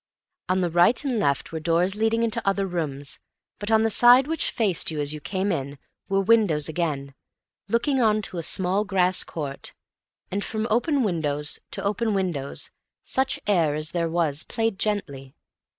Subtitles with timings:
[0.49, 3.19] On the right and left were doors leading into other living rooms,
[3.59, 5.77] but on the side which faced you as you came in
[6.09, 7.13] were windows again,
[7.67, 9.75] looking on to a small grass court,
[10.31, 12.71] and from open windows to open windows
[13.03, 15.35] such air as there was played gently.